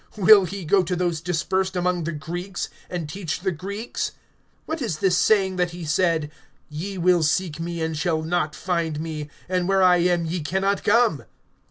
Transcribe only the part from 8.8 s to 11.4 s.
me; and where I am, ye can not come?